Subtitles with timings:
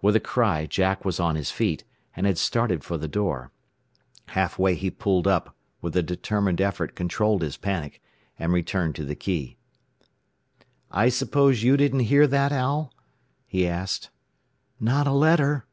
[0.00, 1.84] With a cry Jack was on his feet,
[2.16, 3.52] and had started for the door.
[4.28, 8.00] Half way he pulled up, with a determined effort controlled his panic,
[8.38, 9.58] and returned to the key.
[10.90, 12.94] "I suppose you didn't hear that, Al?"
[13.46, 14.08] he asked.
[14.80, 15.66] "Not a letter."